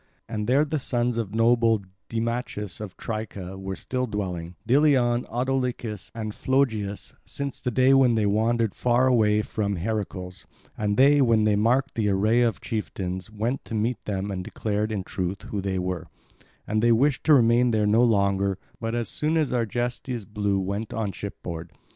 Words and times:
And 0.27 0.47
there 0.47 0.65
the 0.65 0.79
sons 0.79 1.19
of 1.19 1.35
noble 1.35 1.83
Deimachus 2.09 2.81
of 2.81 2.97
Tricca 2.97 3.55
were 3.55 3.75
still 3.75 4.07
dwelling, 4.07 4.55
Deileon, 4.67 5.25
Autolycus 5.29 6.09
and 6.15 6.33
Phlogius, 6.33 7.13
since 7.23 7.61
the 7.61 7.69
day 7.69 7.93
when 7.93 8.15
they 8.15 8.25
wandered 8.25 8.73
far 8.73 9.05
away 9.05 9.43
from 9.43 9.75
Heracles; 9.75 10.43
and 10.75 10.97
they, 10.97 11.21
when 11.21 11.43
they 11.43 11.55
marked 11.55 11.93
the 11.93 12.09
array 12.09 12.41
of 12.41 12.61
chieftains, 12.61 13.29
went 13.29 13.63
to 13.65 13.75
meet 13.75 14.03
them 14.05 14.31
and 14.31 14.43
declared 14.43 14.91
in 14.91 15.03
truth 15.03 15.43
who 15.43 15.61
they 15.61 15.77
were; 15.77 16.07
and 16.65 16.81
they 16.81 16.91
wished 16.91 17.23
to 17.25 17.35
remain 17.35 17.69
there 17.69 17.85
no 17.85 18.03
longer, 18.03 18.57
but 18.79 18.95
as 18.95 19.07
soon 19.07 19.37
as 19.37 19.51
Argestes 19.53 20.25
blew 20.25 20.59
went 20.59 20.95
on 20.95 21.11
ship 21.11 21.43
board. 21.43 21.73